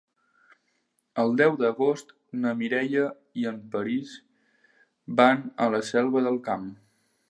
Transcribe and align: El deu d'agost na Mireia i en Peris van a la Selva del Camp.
El 1.23 1.33
deu 1.41 1.57
d'agost 1.59 2.15
na 2.45 2.55
Mireia 2.63 3.05
i 3.43 3.47
en 3.53 3.63
Peris 3.77 4.19
van 5.23 5.49
a 5.67 5.73
la 5.77 5.87
Selva 5.95 6.31
del 6.31 6.47
Camp. 6.51 6.71